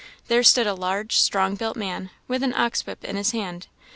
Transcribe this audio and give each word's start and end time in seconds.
There 0.29 0.41
stood 0.41 0.65
a 0.65 0.73
large, 0.73 1.17
strong 1.19 1.53
built 1.53 1.77
man, 1.77 2.09
with 2.27 2.41
an 2.41 2.55
ox 2.55 2.87
whip 2.87 3.03
in 3.05 3.17
his 3.17 3.33
hand. 3.33 3.67